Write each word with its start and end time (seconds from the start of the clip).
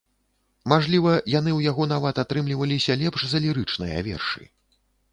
Мажліва, 0.71 1.11
яны 1.33 1.51
ў 1.57 1.59
яго 1.71 1.87
нават 1.93 2.23
атрымліваліся 2.25 2.99
лепш 3.05 3.21
за 3.33 3.45
лірычныя 3.47 3.97
вершы. 4.13 4.43